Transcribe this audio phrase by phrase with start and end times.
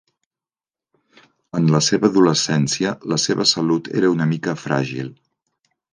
[1.59, 5.17] En la seva adolescència, la seva salut era una mica fràgil.